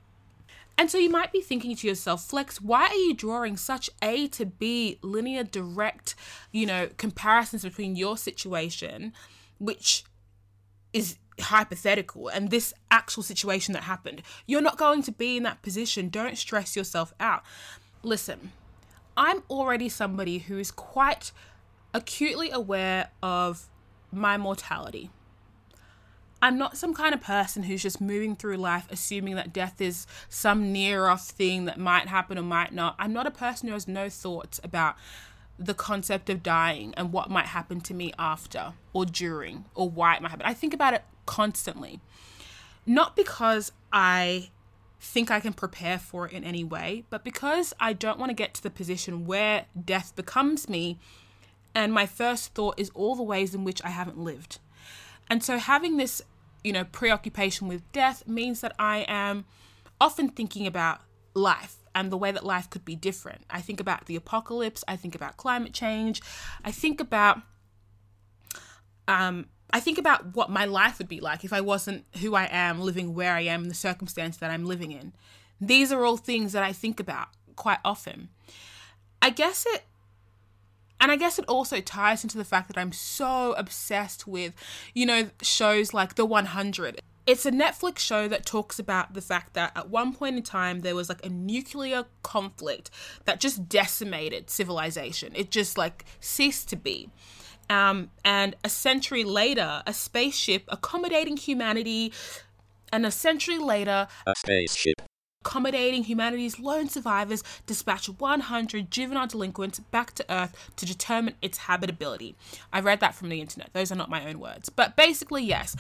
And 0.77 0.91
so 0.91 0.99
you 0.99 1.09
might 1.11 1.33
be 1.33 1.41
thinking 1.41 1.77
to 1.77 1.87
yourself, 1.87 2.25
Flex, 2.25 2.61
why 2.61 2.89
are 2.89 2.95
you 2.95 3.15
drawing 3.15 3.57
such 3.57 3.89
A 4.03 4.27
to 4.29 4.45
B 4.45 4.99
linear 5.03 5.45
direct, 5.45 6.17
you 6.51 6.67
know, 6.67 6.89
comparisons 6.97 7.63
between 7.63 7.95
your 7.95 8.17
situation, 8.17 9.13
which 9.59 10.05
is 10.93 11.17
hypothetical, 11.41 12.29
and 12.29 12.51
this 12.51 12.75
actual 12.91 13.23
situation 13.23 13.73
that 13.75 13.85
happened? 13.85 14.23
You're 14.47 14.61
not 14.61 14.77
going 14.77 15.03
to 15.03 15.13
be 15.13 15.37
in 15.37 15.45
that 15.45 15.63
position. 15.63 16.09
Don't 16.09 16.37
stress 16.37 16.75
yourself 16.75 17.15
out. 17.21 17.45
Listen, 18.03 18.51
I'm 19.17 19.45
already 19.49 19.89
somebody 19.89 20.39
who 20.39 20.59
is 20.59 20.73
quite 20.73 21.31
acutely 21.95 22.51
aware 22.51 23.09
of 23.23 23.69
my 24.13 24.37
mortality. 24.37 25.11
I'm 26.43 26.59
not 26.59 26.77
some 26.77 26.93
kind 26.93 27.15
of 27.15 27.23
person 27.23 27.63
who's 27.63 27.83
just 27.83 28.03
moving 28.03 28.37
through 28.37 28.59
life 28.59 28.87
assuming 28.91 29.35
that 29.37 29.51
death 29.51 29.81
is 29.81 30.07
some 30.29 30.73
near 30.73 31.07
off 31.07 31.27
thing 31.29 31.65
that 31.65 31.79
might 31.79 32.09
happen 32.09 32.37
or 32.37 32.43
might 32.43 32.75
not. 32.75 32.97
I'm 32.99 33.15
not 33.15 33.27
a 33.27 33.31
person 33.31 33.69
who 33.69 33.73
has 33.73 33.89
no 33.89 34.11
thoughts 34.11 34.61
about 34.63 34.97
the 35.59 35.73
concept 35.73 36.29
of 36.29 36.43
dying 36.43 36.93
and 36.99 37.13
what 37.13 37.31
might 37.31 37.47
happen 37.47 37.81
to 37.81 37.95
me 37.95 38.13
after 38.19 38.75
or 38.93 39.07
during 39.07 39.65
or 39.75 39.89
why 39.89 40.17
it 40.17 40.23
might 40.23 40.33
happen. 40.33 40.45
I 40.45 40.53
think 40.53 40.75
about 40.75 40.93
it 40.93 41.05
constantly. 41.25 42.01
Not 42.85 43.17
because 43.17 43.73
I 43.91 44.51
think 45.01 45.31
I 45.31 45.41
can 45.41 45.53
prepare 45.55 45.99
for 45.99 46.27
it 46.27 46.33
in 46.33 46.45
any 46.45 46.65
way, 46.65 47.05
but 47.09 47.25
because 47.25 47.73
I 47.81 47.95
don't 47.95 48.19
want 48.19 48.31
to 48.31 48.35
get 48.35 48.53
to 48.55 48.63
the 48.63 48.71
position 48.71 49.25
where 49.25 49.67
death 49.83 50.15
becomes 50.15 50.69
me 50.69 50.99
and 51.75 51.93
my 51.93 52.07
first 52.07 52.55
thought 52.55 52.79
is 52.79 52.91
all 52.95 53.17
the 53.17 53.23
ways 53.23 53.55
in 53.55 53.65
which 53.65 53.83
I 53.85 53.89
haven't 53.89 54.19
lived. 54.19 54.59
And 55.29 55.43
so 55.43 55.59
having 55.59 55.97
this, 55.97 56.23
you 56.63 56.73
know, 56.73 56.85
preoccupation 56.85 57.69
with 57.69 57.91
death 57.93 58.27
means 58.29 58.61
that 58.61 58.75
I 58.79 59.05
am 59.09 59.45
often 60.01 60.29
thinking 60.29 60.67
about 60.67 61.01
life 61.35 61.77
and 61.95 62.11
the 62.11 62.17
way 62.17 62.31
that 62.33 62.45
life 62.45 62.71
could 62.71 62.85
be 62.85 62.97
different. 62.97 63.45
I 63.51 63.61
think 63.61 63.81
about 63.81 64.07
the 64.07 64.17
apocalypse, 64.17 64.85
I 64.87 64.97
think 64.97 65.15
about 65.15 65.37
climate 65.37 65.73
change, 65.73 66.23
I 66.65 66.71
think 66.71 67.01
about 67.01 67.41
um 69.07 69.47
I 69.71 69.81
think 69.81 69.99
about 69.99 70.37
what 70.37 70.51
my 70.51 70.67
life 70.67 70.99
would 70.99 71.09
be 71.09 71.21
like 71.21 71.45
if 71.45 71.53
I 71.53 71.61
wasn't 71.61 72.05
who 72.21 72.35
I 72.35 72.49
am, 72.51 72.81
living 72.81 73.15
where 73.15 73.35
I 73.35 73.41
am, 73.41 73.65
in 73.65 73.69
the 73.69 73.75
circumstance 73.75 74.37
that 74.37 74.51
I'm 74.51 74.65
living 74.65 74.93
in. 74.93 75.13
These 75.61 75.91
are 75.91 76.05
all 76.05 76.17
things 76.17 76.53
that 76.53 76.63
I 76.63 76.73
think 76.73 77.01
about 77.01 77.29
quite 77.57 77.79
often. 77.85 78.29
I 79.21 79.31
guess 79.31 79.65
it 79.67 79.83
and 81.01 81.11
I 81.11 81.17
guess 81.17 81.39
it 81.39 81.45
also 81.47 81.81
ties 81.81 82.23
into 82.23 82.39
the 82.39 82.45
fact 82.45 82.69
that 82.69 82.79
I'm 82.79 82.93
so 82.93 83.53
obsessed 83.59 84.27
with, 84.27 84.55
you 84.95 85.07
know, 85.07 85.31
shows 85.43 85.93
like 85.93 86.15
The 86.15 86.25
100. 86.25 87.01
It's 87.27 87.47
a 87.47 87.51
Netflix 87.51 87.99
show 87.99 88.29
that 88.29 88.45
talks 88.45 88.79
about 88.79 89.15
the 89.15 89.23
fact 89.23 89.55
that 89.55 89.73
at 89.75 89.89
one 89.89 90.13
point 90.13 90.37
in 90.37 90.43
time 90.43 90.81
there 90.81 90.95
was 90.95 91.09
like 91.09 91.25
a 91.25 91.29
nuclear 91.29 92.05
conflict 92.23 92.91
that 93.25 93.41
just 93.41 93.69
decimated 93.69 94.51
civilization. 94.51 95.33
It 95.35 95.51
just 95.51 95.79
like 95.79 96.05
ceased 96.21 96.69
to 96.71 96.77
be. 96.77 97.09
Um, 97.71 98.11
and 98.25 98.57
a 98.63 98.69
century 98.69 99.25
later, 99.25 99.83
a 99.87 99.95
spaceship 99.95 100.65
accommodating 100.69 101.39
humanity, 101.39 102.13
and 102.93 103.07
a 103.07 103.11
century 103.11 103.59
later, 103.59 104.07
a 104.27 104.35
spaceship 104.37 105.01
accommodating 105.45 106.05
humanity's 106.05 106.59
lone 106.59 106.89
survivors 106.89 107.45
dispatch 107.67 108.09
100 108.09 108.91
juvenile 108.91 109.27
delinquents 109.27 109.79
back 109.79 110.15
to 110.15 110.25
Earth 110.33 110.71
to 110.77 110.87
determine 110.87 111.35
its 111.43 111.59
habitability. 111.59 112.35
I 112.73 112.81
read 112.81 113.01
that 113.01 113.15
from 113.15 113.29
the 113.29 113.41
internet. 113.41 113.71
Those 113.75 113.93
are 113.93 113.97
not 113.97 114.09
my 114.09 114.27
own 114.27 114.41
words. 114.41 114.71
But 114.71 114.97
basically, 114.97 115.45
yes. 115.45 115.77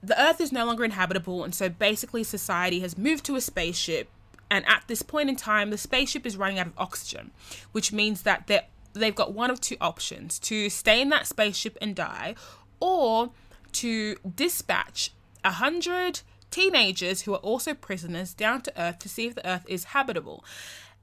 The 0.00 0.20
Earth 0.20 0.40
is 0.40 0.52
no 0.52 0.64
longer 0.64 0.84
inhabitable, 0.84 1.42
and 1.42 1.52
so 1.52 1.68
basically, 1.68 2.22
society 2.22 2.78
has 2.80 2.96
moved 2.96 3.24
to 3.24 3.34
a 3.34 3.40
spaceship. 3.40 4.08
And 4.48 4.64
at 4.68 4.84
this 4.86 5.02
point 5.02 5.28
in 5.28 5.34
time, 5.34 5.70
the 5.70 5.76
spaceship 5.76 6.24
is 6.24 6.36
running 6.36 6.60
out 6.60 6.68
of 6.68 6.72
oxygen, 6.78 7.32
which 7.72 7.92
means 7.92 8.22
that 8.22 8.46
they're 8.46 8.62
they've 8.94 9.14
got 9.14 9.32
one 9.32 9.50
of 9.50 9.60
two 9.60 9.76
options 9.80 10.38
to 10.38 10.70
stay 10.70 11.00
in 11.00 11.08
that 11.10 11.26
spaceship 11.26 11.76
and 11.80 11.94
die, 11.94 12.34
or 12.80 13.30
to 13.72 14.16
dispatch 14.36 15.10
a 15.44 15.52
hundred 15.52 16.20
teenagers 16.50 17.22
who 17.22 17.34
are 17.34 17.38
also 17.38 17.74
prisoners 17.74 18.34
down 18.34 18.62
to 18.62 18.80
Earth 18.80 18.98
to 19.00 19.08
see 19.08 19.26
if 19.26 19.34
the 19.34 19.48
Earth 19.48 19.64
is 19.68 19.84
habitable. 19.84 20.44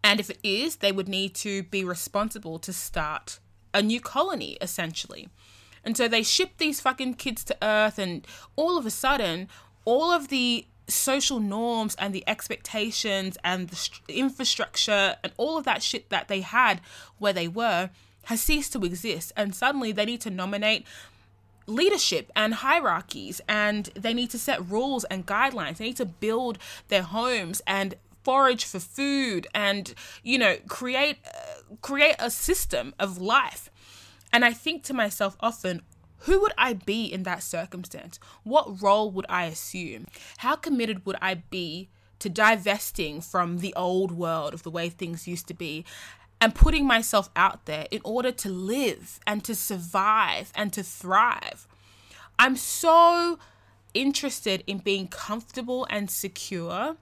And 0.04 0.20
if 0.20 0.30
it 0.30 0.40
is, 0.44 0.78
they 0.78 0.92
would 0.92 1.08
need 1.08 1.34
to 1.36 1.64
be 1.64 1.84
responsible 1.84 2.60
to 2.60 2.72
start 2.74 3.40
a 3.74 3.82
new 3.82 4.00
colony, 4.00 4.58
essentially. 4.62 5.30
And 5.84 5.96
so 5.96 6.08
they 6.08 6.24
ship 6.24 6.52
these 6.58 6.80
fucking 6.80 7.16
kids 7.16 7.44
to 7.46 7.58
Earth, 7.62 8.00
and 8.00 8.26
all 8.56 8.78
of 8.78 8.86
a 8.86 8.92
sudden, 8.92 9.48
all 9.84 10.12
of 10.12 10.30
the 10.30 10.66
social 10.88 11.40
norms 11.40 11.96
and 11.96 12.14
the 12.14 12.24
expectations 12.28 13.38
and 13.44 13.70
the 13.70 13.76
st- 13.76 14.02
infrastructure 14.08 15.16
and 15.24 15.34
all 15.38 15.58
of 15.58 15.66
that 15.66 15.82
shit 15.82 16.10
that 16.10 16.28
they 16.28 16.42
had 16.42 16.80
where 17.18 17.34
they 17.34 17.48
were 17.48 17.90
has 18.26 18.42
ceased 18.42 18.74
to 18.74 18.84
exist. 18.84 19.32
And 19.36 19.56
suddenly 19.56 19.92
they 19.92 20.06
need 20.06 20.22
to 20.22 20.30
nominate 20.30 20.86
leadership 21.68 22.32
and 22.36 22.56
hierarchies 22.56 23.42
and 23.48 23.90
they 23.96 24.14
need 24.14 24.30
to 24.32 24.40
set 24.40 24.68
rules 24.70 25.04
and 25.06 25.26
guidelines. 25.26 25.78
They 25.78 25.86
need 25.86 25.98
to 25.98 26.06
build 26.06 26.58
their 26.88 27.04
homes 27.04 27.62
and 27.66 27.96
forage 28.24 28.66
for 28.66 28.80
food 28.80 29.46
and 29.54 29.94
you 30.24 30.38
know 30.38 30.58
create 30.68 31.18
uh, 31.26 31.76
create 31.82 32.16
a 32.20 32.30
system 32.30 32.94
of 33.00 33.20
life. 33.20 33.70
And 34.34 34.44
i 34.44 34.52
think 34.52 34.84
to 34.84 34.94
myself 34.94 35.38
often 35.40 35.82
who 36.20 36.42
would 36.42 36.54
i 36.58 36.74
be 36.74 37.06
in 37.06 37.24
that 37.24 37.44
circumstance? 37.44 38.20
What 38.44 38.82
role 38.82 39.12
would 39.12 39.28
i 39.30 39.46
assume? 39.46 40.08
How 40.38 40.56
committed 40.56 41.06
would 41.06 41.18
i 41.22 41.36
be 41.36 41.90
to 42.20 42.30
divesting 42.30 43.22
from 43.22 43.60
the 43.60 43.74
old 43.76 44.12
world 44.12 44.54
of 44.54 44.64
the 44.64 44.72
way 44.72 44.90
things 44.90 45.28
used 45.28 45.48
to 45.48 45.54
be 45.54 45.86
and 46.46 46.54
putting 46.54 46.86
myself 46.86 47.28
out 47.36 47.66
there 47.66 47.88
in 47.90 48.00
order 48.04 48.32
to 48.32 48.50
live 48.50 49.20
and 49.26 49.44
to 49.44 49.56
survive 49.56 50.54
and 50.54 50.72
to 50.72 50.84
thrive. 50.84 51.68
I'm 52.38 52.56
so 52.56 53.40
interested 53.96 54.64
in 54.68 54.78
being 54.78 55.08
comfortable 55.08 55.88
and 55.90 56.08
secure 56.08 56.98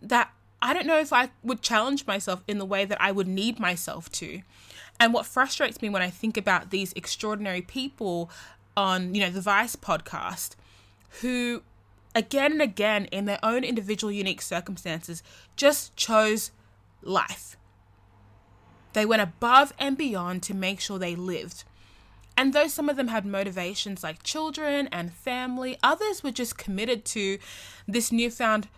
that 0.00 0.32
I 0.62 0.72
don't 0.72 0.86
know 0.86 0.98
if 0.98 1.12
I 1.12 1.28
would 1.42 1.60
challenge 1.60 2.06
myself 2.06 2.42
in 2.48 2.56
the 2.56 2.64
way 2.64 2.86
that 2.86 2.96
I 3.02 3.12
would 3.12 3.28
need 3.28 3.60
myself 3.60 4.10
to. 4.12 4.40
And 4.98 5.12
what 5.12 5.26
frustrates 5.26 5.82
me 5.82 5.90
when 5.90 6.00
I 6.00 6.08
think 6.08 6.38
about 6.38 6.70
these 6.70 6.94
extraordinary 6.94 7.60
people 7.60 8.30
on, 8.78 9.14
you 9.14 9.20
know, 9.20 9.30
the 9.30 9.42
Vice 9.42 9.76
podcast 9.76 10.52
who 11.20 11.62
again 12.14 12.52
and 12.52 12.62
again 12.62 13.04
in 13.12 13.26
their 13.26 13.40
own 13.42 13.62
individual 13.62 14.10
unique 14.10 14.40
circumstances 14.40 15.22
just 15.54 15.94
chose 15.96 16.50
life 17.02 17.58
they 18.94 19.04
went 19.04 19.22
above 19.22 19.72
and 19.78 19.96
beyond 19.96 20.42
to 20.44 20.54
make 20.54 20.80
sure 20.80 20.98
they 20.98 21.14
lived. 21.14 21.64
And 22.36 22.52
though 22.52 22.66
some 22.66 22.88
of 22.88 22.96
them 22.96 23.08
had 23.08 23.24
motivations 23.24 24.02
like 24.02 24.22
children 24.22 24.88
and 24.90 25.12
family, 25.12 25.76
others 25.82 26.22
were 26.22 26.32
just 26.32 26.58
committed 26.58 27.04
to 27.06 27.38
this 27.86 28.10
newfound 28.10 28.68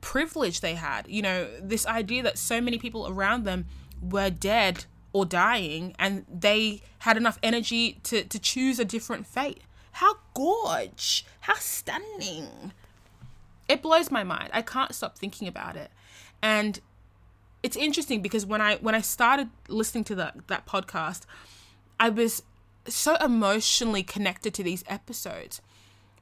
privilege 0.00 0.60
they 0.60 0.74
had. 0.74 1.06
You 1.08 1.22
know, 1.22 1.48
this 1.60 1.86
idea 1.86 2.22
that 2.22 2.38
so 2.38 2.60
many 2.60 2.78
people 2.78 3.08
around 3.08 3.44
them 3.44 3.66
were 4.00 4.30
dead 4.30 4.84
or 5.12 5.26
dying 5.26 5.94
and 5.98 6.24
they 6.32 6.82
had 7.00 7.16
enough 7.16 7.38
energy 7.42 7.98
to, 8.04 8.24
to 8.24 8.38
choose 8.38 8.78
a 8.78 8.84
different 8.84 9.26
fate. 9.26 9.62
How 9.92 10.16
gorge! 10.34 11.26
How 11.40 11.54
stunning! 11.54 12.72
It 13.68 13.82
blows 13.82 14.10
my 14.10 14.24
mind. 14.24 14.50
I 14.52 14.62
can't 14.62 14.94
stop 14.94 15.18
thinking 15.18 15.48
about 15.48 15.76
it. 15.76 15.90
And 16.40 16.80
it's 17.62 17.76
interesting 17.76 18.22
because 18.22 18.46
when 18.46 18.60
I 18.60 18.76
when 18.76 18.94
I 18.94 19.00
started 19.00 19.48
listening 19.68 20.04
to 20.04 20.14
that 20.16 20.46
that 20.48 20.66
podcast, 20.66 21.22
I 21.98 22.08
was 22.08 22.42
so 22.86 23.16
emotionally 23.16 24.02
connected 24.02 24.54
to 24.54 24.62
these 24.62 24.84
episodes, 24.88 25.60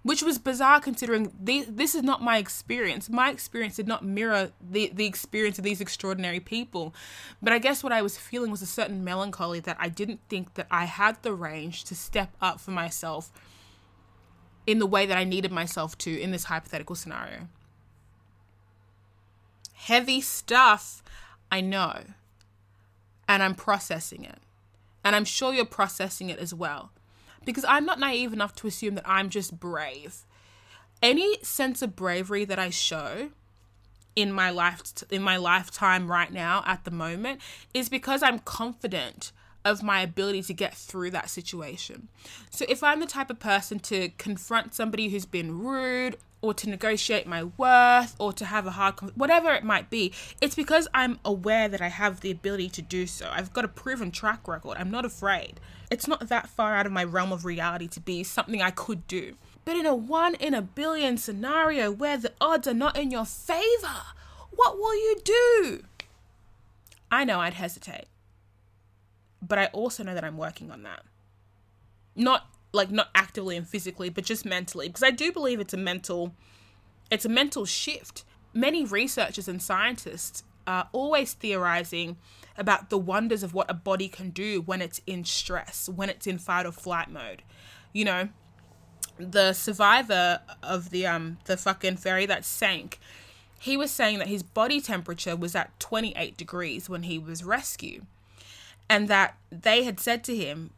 which 0.02 0.23
was 0.23 0.38
bizarre 0.38 0.81
considering 0.81 1.33
the, 1.40 1.64
this 1.69 1.95
is 1.95 2.02
not 2.02 2.23
my 2.23 2.38
experience. 2.38 3.09
My 3.09 3.31
experience 3.31 3.76
did 3.76 3.87
not 3.87 4.05
mirror 4.05 4.52
the 4.61 4.90
the 4.95 5.07
experience 5.07 5.59
of 5.59 5.64
these 5.64 5.81
extraordinary 5.81 6.40
people, 6.40 6.95
but 7.43 7.52
I 7.52 7.59
guess 7.59 7.83
what 7.83 7.93
I 7.93 8.02
was 8.02 8.16
feeling 8.16 8.50
was 8.50 8.62
a 8.62 8.66
certain 8.66 9.05
melancholy 9.05 9.61
that 9.61 9.76
I 9.78 9.88
didn't 9.88 10.21
think 10.28 10.55
that 10.55 10.66
I 10.71 10.85
had 10.85 11.23
the 11.23 11.35
range 11.35 11.85
to 11.85 11.95
step 11.95 12.35
up 12.40 12.61
for 12.61 12.71
myself 12.71 13.31
in 14.66 14.78
the 14.78 14.87
way 14.87 15.07
that 15.07 15.16
I 15.16 15.25
needed 15.25 15.52
myself 15.52 15.97
to 15.99 16.21
in 16.21 16.33
this 16.33 16.45
hypothetical 16.45 16.97
scenario. 16.97 17.49
Heavy 19.75 20.21
stuff. 20.21 21.02
I 21.50 21.61
know. 21.61 22.00
And 23.29 23.43
I'm 23.43 23.55
processing 23.55 24.25
it. 24.25 24.38
And 25.05 25.15
I'm 25.15 25.25
sure 25.25 25.53
you're 25.53 25.65
processing 25.65 26.31
it 26.31 26.38
as 26.38 26.53
well. 26.53 26.91
Because 27.45 27.65
I'm 27.69 27.85
not 27.85 28.00
naive 28.00 28.33
enough 28.33 28.55
to 28.57 28.67
assume 28.67 28.97
that 28.97 29.09
I'm 29.09 29.31
just 29.31 29.59
brave. 29.59 30.25
Any 31.03 31.38
sense 31.43 31.83
of 31.83 31.95
bravery 31.95 32.45
that 32.45 32.59
I 32.59 32.71
show 32.71 33.31
in 34.17 34.33
my 34.33 34.50
life 34.50 34.83
in 35.11 35.23
my 35.23 35.37
lifetime 35.37 36.11
right 36.11 36.33
now 36.33 36.65
at 36.67 36.85
the 36.85 36.91
moment 36.91 37.41
is 37.75 37.91
because 37.91 38.23
I'm 38.23 38.38
confident 38.41 39.31
of 39.65 39.83
my 39.83 40.00
ability 40.00 40.43
to 40.43 40.55
get 40.55 40.75
through 40.75 41.11
that 41.11 41.29
situation. 41.29 42.09
So 42.50 42.65
if 42.69 42.83
I'm 42.83 43.00
the 43.00 43.07
type 43.07 43.31
of 43.31 43.38
person 43.38 43.79
to 43.81 44.09
confront 44.11 44.75
somebody 44.75 45.09
who's 45.09 45.26
been 45.26 45.59
rude 45.59 46.17
or 46.47 46.55
to 46.55 46.71
negotiate 46.71 47.26
my 47.26 47.45
worth 47.45 48.15
or 48.19 48.33
to 48.33 48.45
have 48.45 48.67
a 48.67 48.71
hard 48.71 48.95
whatever 49.17 49.53
it 49.53 49.65
might 49.65 49.91
be 49.91 50.12
it's 50.41 50.55
because 50.55 50.87
i'm 50.95 51.19
aware 51.25 51.69
that 51.69 51.81
i 51.81 51.88
have 51.88 52.21
the 52.21 52.31
ability 52.31 52.69
to 52.69 52.83
do 52.83 53.07
so. 53.07 53.29
I've 53.33 53.53
got 53.53 53.65
a 53.65 53.69
proven 53.69 54.11
track 54.11 54.47
record. 54.47 54.76
I'm 54.79 54.91
not 54.91 55.05
afraid. 55.05 55.61
It's 55.91 56.07
not 56.07 56.29
that 56.29 56.49
far 56.49 56.75
out 56.75 56.87
of 56.87 56.93
my 56.93 57.05
realm 57.05 57.33
of 57.33 57.45
reality 57.45 57.88
to 57.88 58.00
be 58.00 58.23
something 58.23 58.62
i 58.62 58.71
could 58.71 59.07
do. 59.07 59.35
But 59.65 59.76
in 59.76 59.87
a 59.87 59.95
one 59.95 60.35
in 60.35 60.55
a 60.55 60.62
billion 60.62 61.17
scenario 61.17 61.91
where 61.91 62.17
the 62.17 62.33
odds 62.41 62.69
are 62.69 62.75
not 62.75 62.97
in 62.97 63.11
your 63.11 63.25
favor 63.25 64.03
what 64.50 64.79
will 64.79 64.95
you 64.95 65.17
do? 65.25 65.85
I 67.11 67.25
know 67.25 67.41
i'd 67.41 67.55
hesitate 67.55 68.07
but 69.43 69.59
i 69.59 69.67
also 69.67 70.03
know 70.03 70.15
that 70.15 70.25
i'm 70.25 70.38
working 70.38 70.71
on 70.71 70.83
that. 70.83 71.03
Not 72.15 72.49
like 72.76 72.90
not 72.90 73.09
actively 73.14 73.56
and 73.56 73.66
physically 73.66 74.09
but 74.09 74.25
just 74.25 74.45
mentally 74.45 74.88
because 74.88 75.02
i 75.02 75.11
do 75.11 75.33
believe 75.33 75.59
it's 75.59 75.75
a 75.75 75.78
mental 75.78 76.33
it's 77.11 77.25
a 77.25 77.28
mental 77.28 77.64
shift. 77.64 78.25
Many 78.52 78.85
researchers 78.85 79.49
and 79.49 79.62
scientists 79.62 80.42
are 80.66 80.88
always 80.92 81.35
theorizing 81.35 82.16
about 82.56 82.90
the 82.90 82.99
wonders 82.99 83.42
of 83.42 83.54
what 83.54 83.71
a 83.71 83.75
body 83.75 84.09
can 84.09 84.30
do 84.30 84.62
when 84.62 84.83
it's 84.83 85.00
in 85.06 85.25
stress 85.25 85.88
when 85.88 86.09
it's 86.09 86.26
in 86.26 86.38
fight 86.38 86.66
or 86.66 86.73
flight 86.73 87.11
mode. 87.11 87.42
You 87.92 88.04
know 88.06 88.28
the 89.18 89.52
survivor 89.52 90.40
of 90.62 90.90
the 90.90 91.06
um 91.06 91.38
the 91.45 91.56
fucking 91.56 91.97
ferry 91.97 92.26
that 92.26 92.45
sank 92.45 92.99
he 93.59 93.75
was 93.75 93.90
saying 93.90 94.18
that 94.18 94.28
his 94.28 94.42
body 94.42 94.78
temperature 94.78 95.35
was 95.35 95.54
at 95.54 95.78
28 95.80 96.37
degrees 96.37 96.90
when 96.90 97.04
he 97.04 97.18
was 97.18 97.42
rescued 97.42 98.04
and 98.90 99.09
that 99.09 99.38
they 99.50 99.85
had 99.85 99.99
said 99.99 100.23
to 100.23 100.37
him 100.37 100.71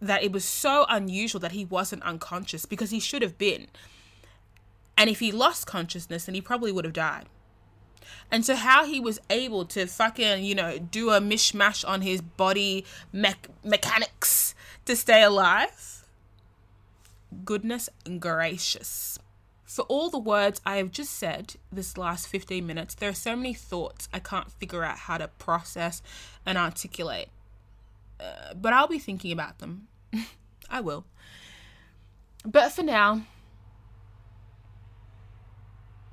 that 0.00 0.22
it 0.22 0.32
was 0.32 0.44
so 0.44 0.86
unusual 0.88 1.40
that 1.40 1.52
he 1.52 1.64
wasn't 1.64 2.02
unconscious 2.02 2.66
because 2.66 2.90
he 2.90 3.00
should 3.00 3.22
have 3.22 3.38
been. 3.38 3.66
And 4.96 5.08
if 5.08 5.20
he 5.20 5.32
lost 5.32 5.66
consciousness, 5.66 6.24
then 6.26 6.34
he 6.34 6.40
probably 6.40 6.72
would 6.72 6.84
have 6.84 6.94
died. 6.94 7.26
And 8.30 8.44
so, 8.44 8.54
how 8.54 8.84
he 8.84 9.00
was 9.00 9.20
able 9.30 9.64
to 9.66 9.86
fucking, 9.86 10.44
you 10.44 10.54
know, 10.54 10.78
do 10.78 11.10
a 11.10 11.20
mishmash 11.20 11.86
on 11.86 12.02
his 12.02 12.20
body 12.20 12.84
me- 13.12 13.34
mechanics 13.64 14.54
to 14.84 14.96
stay 14.96 15.22
alive? 15.22 16.04
Goodness 17.44 17.88
gracious. 18.18 19.18
For 19.64 19.82
all 19.82 20.08
the 20.08 20.18
words 20.18 20.60
I 20.64 20.78
have 20.78 20.90
just 20.90 21.12
said 21.12 21.56
this 21.70 21.98
last 21.98 22.26
15 22.28 22.66
minutes, 22.66 22.94
there 22.94 23.10
are 23.10 23.14
so 23.14 23.36
many 23.36 23.52
thoughts 23.52 24.08
I 24.12 24.18
can't 24.18 24.50
figure 24.50 24.82
out 24.82 24.98
how 25.00 25.18
to 25.18 25.28
process 25.28 26.02
and 26.46 26.56
articulate. 26.56 27.28
Uh, 28.18 28.54
but 28.54 28.72
I'll 28.72 28.88
be 28.88 28.98
thinking 28.98 29.30
about 29.30 29.58
them. 29.58 29.87
I 30.70 30.80
will. 30.80 31.04
But 32.44 32.72
for 32.72 32.82
now, 32.82 33.22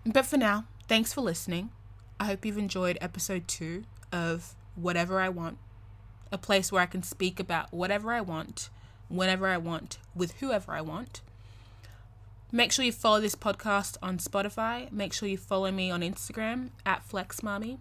but 0.05 0.25
for 0.25 0.37
now, 0.37 0.65
thanks 0.87 1.13
for 1.13 1.21
listening. 1.21 1.69
I 2.19 2.25
hope 2.25 2.45
you've 2.45 2.57
enjoyed 2.57 2.97
episode 3.01 3.47
two 3.47 3.83
of 4.11 4.55
Whatever 4.75 5.19
I 5.19 5.29
Want, 5.29 5.57
a 6.31 6.37
place 6.37 6.71
where 6.71 6.81
I 6.81 6.85
can 6.85 7.03
speak 7.03 7.39
about 7.39 7.73
whatever 7.73 8.11
I 8.13 8.21
want, 8.21 8.69
whenever 9.09 9.47
I 9.47 9.57
want, 9.57 9.97
with 10.13 10.33
whoever 10.39 10.73
I 10.73 10.81
want. 10.81 11.21
Make 12.51 12.71
sure 12.71 12.85
you 12.85 12.91
follow 12.91 13.19
this 13.19 13.35
podcast 13.35 13.97
on 14.01 14.17
Spotify. 14.17 14.91
Make 14.91 15.13
sure 15.13 15.27
you 15.27 15.37
follow 15.37 15.71
me 15.71 15.91
on 15.91 16.01
Instagram 16.01 16.69
at 16.85 17.07
FlexMami, 17.07 17.79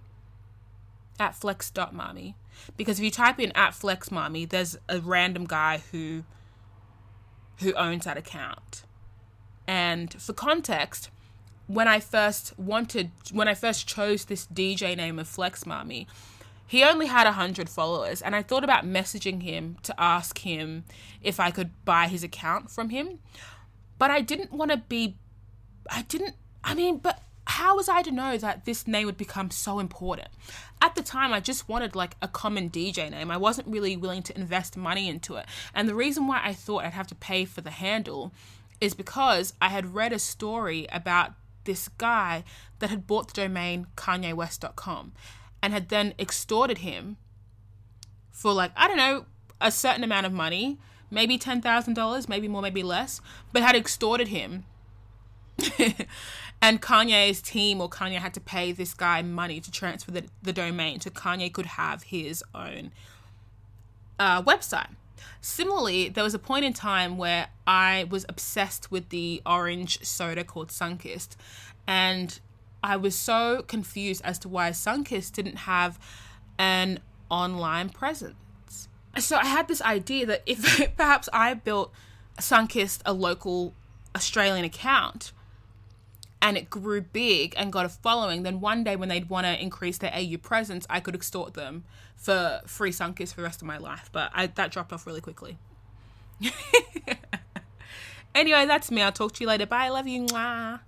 at 1.18 1.34
flex.mami. 1.34 2.34
Because 2.76 2.98
if 2.98 3.04
you 3.04 3.10
type 3.10 3.40
in 3.40 3.52
at 3.52 3.72
FlexMami, 3.72 4.48
there's 4.48 4.76
a 4.88 5.00
random 5.00 5.44
guy 5.44 5.82
who 5.90 6.24
who 7.60 7.72
owns 7.74 8.04
that 8.04 8.16
account. 8.16 8.82
And 9.66 10.12
for 10.20 10.32
context, 10.32 11.10
when 11.66 11.88
I 11.88 12.00
first 12.00 12.58
wanted, 12.58 13.10
when 13.32 13.48
I 13.48 13.54
first 13.54 13.86
chose 13.86 14.24
this 14.24 14.46
DJ 14.46 14.96
name 14.96 15.18
of 15.18 15.28
Flex 15.28 15.64
Mami, 15.64 16.06
he 16.66 16.82
only 16.82 17.06
had 17.06 17.24
100 17.24 17.68
followers. 17.68 18.20
And 18.20 18.34
I 18.34 18.42
thought 18.42 18.64
about 18.64 18.84
messaging 18.84 19.42
him 19.42 19.76
to 19.82 19.94
ask 20.00 20.38
him 20.38 20.84
if 21.22 21.38
I 21.38 21.50
could 21.50 21.70
buy 21.84 22.08
his 22.08 22.22
account 22.22 22.70
from 22.70 22.90
him. 22.90 23.20
But 23.98 24.10
I 24.10 24.20
didn't 24.20 24.52
want 24.52 24.70
to 24.72 24.78
be, 24.78 25.16
I 25.90 26.02
didn't, 26.02 26.34
I 26.62 26.74
mean, 26.74 26.98
but 26.98 27.22
how 27.54 27.76
was 27.76 27.88
I 27.88 28.02
to 28.02 28.10
know 28.10 28.36
that 28.36 28.64
this 28.64 28.88
name 28.88 29.06
would 29.06 29.16
become 29.16 29.48
so 29.48 29.78
important? 29.78 30.26
At 30.82 30.96
the 30.96 31.02
time, 31.02 31.32
I 31.32 31.38
just 31.38 31.68
wanted 31.68 31.94
like 31.94 32.16
a 32.20 32.26
common 32.26 32.68
DJ 32.68 33.08
name. 33.08 33.30
I 33.30 33.36
wasn't 33.36 33.68
really 33.68 33.96
willing 33.96 34.24
to 34.24 34.36
invest 34.36 34.76
money 34.76 35.08
into 35.08 35.36
it. 35.36 35.46
And 35.72 35.88
the 35.88 35.94
reason 35.94 36.26
why 36.26 36.40
I 36.42 36.52
thought 36.52 36.84
I'd 36.84 36.94
have 36.94 37.06
to 37.06 37.14
pay 37.14 37.44
for 37.44 37.60
the 37.60 37.70
handle 37.70 38.32
is 38.80 38.92
because 38.92 39.52
I 39.62 39.68
had 39.68 39.94
read 39.94 40.12
a 40.12 40.18
story 40.18 40.88
about 40.92 41.34
this 41.62 41.88
guy 41.88 42.42
that 42.80 42.90
had 42.90 43.06
bought 43.06 43.28
the 43.28 43.42
domain 43.42 43.86
KanyeWest.com 43.96 45.12
and 45.62 45.72
had 45.72 45.90
then 45.90 46.12
extorted 46.18 46.78
him 46.78 47.18
for 48.32 48.52
like, 48.52 48.72
I 48.76 48.88
don't 48.88 48.96
know, 48.96 49.26
a 49.60 49.70
certain 49.70 50.02
amount 50.02 50.26
of 50.26 50.32
money, 50.32 50.78
maybe 51.08 51.38
$10,000, 51.38 52.28
maybe 52.28 52.48
more, 52.48 52.62
maybe 52.62 52.82
less, 52.82 53.20
but 53.52 53.62
had 53.62 53.76
extorted 53.76 54.26
him. 54.26 54.64
and 56.64 56.80
Kanye's 56.80 57.42
team 57.42 57.82
or 57.82 57.90
Kanye 57.90 58.16
had 58.16 58.32
to 58.34 58.40
pay 58.40 58.72
this 58.72 58.94
guy 58.94 59.20
money 59.20 59.60
to 59.60 59.70
transfer 59.70 60.10
the, 60.10 60.24
the 60.42 60.52
domain 60.52 60.98
so 60.98 61.10
Kanye 61.10 61.52
could 61.52 61.66
have 61.66 62.04
his 62.04 62.42
own 62.54 62.90
uh, 64.18 64.42
website. 64.42 64.88
Similarly, 65.42 66.08
there 66.08 66.24
was 66.24 66.32
a 66.32 66.38
point 66.38 66.64
in 66.64 66.72
time 66.72 67.18
where 67.18 67.48
I 67.66 68.06
was 68.08 68.24
obsessed 68.30 68.90
with 68.90 69.10
the 69.10 69.42
orange 69.44 70.02
soda 70.02 70.42
called 70.42 70.68
Sunkist, 70.68 71.36
and 71.86 72.40
I 72.82 72.96
was 72.96 73.14
so 73.14 73.62
confused 73.68 74.22
as 74.24 74.38
to 74.38 74.48
why 74.48 74.70
Sunkist 74.70 75.32
didn't 75.32 75.56
have 75.56 75.98
an 76.58 77.00
online 77.28 77.90
presence. 77.90 78.88
So 79.18 79.36
I 79.36 79.44
had 79.44 79.68
this 79.68 79.82
idea 79.82 80.24
that 80.24 80.42
if 80.46 80.94
perhaps 80.96 81.28
I 81.30 81.52
built 81.52 81.92
Sunkist 82.38 83.02
a 83.04 83.12
local 83.12 83.74
Australian 84.16 84.64
account 84.64 85.32
and 86.44 86.58
it 86.58 86.68
grew 86.68 87.00
big 87.00 87.54
and 87.56 87.72
got 87.72 87.86
a 87.86 87.88
following, 87.88 88.42
then 88.42 88.60
one 88.60 88.84
day 88.84 88.96
when 88.96 89.08
they'd 89.08 89.30
want 89.30 89.46
to 89.46 89.60
increase 89.60 89.96
their 89.96 90.12
AU 90.14 90.36
presence, 90.36 90.86
I 90.90 91.00
could 91.00 91.14
extort 91.14 91.54
them 91.54 91.84
for 92.16 92.60
free 92.66 92.90
Sunkist 92.90 93.30
for 93.30 93.36
the 93.36 93.44
rest 93.44 93.62
of 93.62 93.66
my 93.66 93.78
life. 93.78 94.10
But 94.12 94.30
I, 94.34 94.48
that 94.48 94.70
dropped 94.70 94.92
off 94.92 95.06
really 95.06 95.22
quickly. 95.22 95.56
anyway, 98.34 98.66
that's 98.66 98.90
me. 98.90 99.00
I'll 99.00 99.10
talk 99.10 99.32
to 99.32 99.40
you 99.40 99.48
later. 99.48 99.64
Bye. 99.64 99.86
I 99.86 99.88
love 99.88 100.06
you. 100.06 100.26
Mwah. 100.26 100.80